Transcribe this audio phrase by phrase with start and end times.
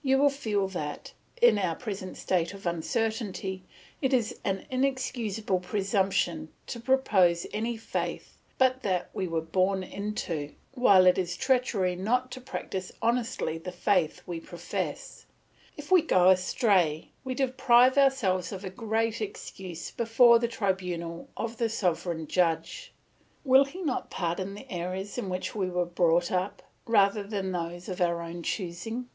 [0.00, 1.12] You will feel that,
[1.42, 3.64] in our present state of uncertainty,
[4.00, 10.54] it is an inexcusable presumption to profess any faith but that we were born into,
[10.72, 15.26] while it is treachery not to practise honestly the faith we profess.
[15.76, 21.58] If we go astray, we deprive ourselves of a great excuse before the tribunal of
[21.58, 22.94] the sovereign judge.
[23.44, 27.90] Will he not pardon the errors in which we were brought up, rather than those
[27.90, 29.10] of our own choosing?